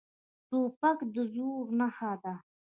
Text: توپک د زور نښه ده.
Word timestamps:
توپک 0.49 0.99
د 1.13 1.15
زور 1.33 1.65
نښه 1.79 2.11
ده. 2.21 2.33